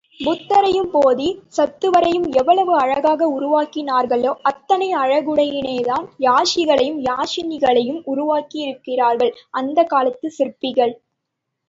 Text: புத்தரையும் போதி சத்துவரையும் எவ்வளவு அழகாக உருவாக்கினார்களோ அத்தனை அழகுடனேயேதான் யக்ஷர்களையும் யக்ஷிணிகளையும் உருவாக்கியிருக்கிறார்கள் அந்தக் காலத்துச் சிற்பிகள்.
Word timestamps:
புத்தரையும் 0.19 0.89
போதி 0.91 1.27
சத்துவரையும் 1.57 2.25
எவ்வளவு 2.31 2.73
அழகாக 2.77 3.27
உருவாக்கினார்களோ 3.29 4.31
அத்தனை 4.41 4.95
அழகுடனேயேதான் 4.95 6.07
யக்ஷர்களையும் 6.19 6.99
யக்ஷிணிகளையும் 7.09 8.01
உருவாக்கியிருக்கிறார்கள் 8.05 9.31
அந்தக் 9.51 9.89
காலத்துச் 9.89 10.37
சிற்பிகள். 10.37 10.95